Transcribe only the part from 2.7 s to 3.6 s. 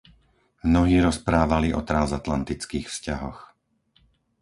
vzťahoch.